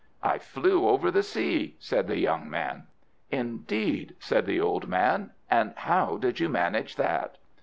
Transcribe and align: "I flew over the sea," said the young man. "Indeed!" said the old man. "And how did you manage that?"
"I 0.23 0.39
flew 0.39 0.87
over 0.89 1.11
the 1.11 1.21
sea," 1.21 1.75
said 1.77 2.07
the 2.07 2.17
young 2.17 2.49
man. 2.49 2.87
"Indeed!" 3.29 4.15
said 4.17 4.47
the 4.47 4.59
old 4.59 4.87
man. 4.87 5.29
"And 5.47 5.75
how 5.77 6.17
did 6.17 6.39
you 6.39 6.49
manage 6.49 6.95
that?" 6.95 7.37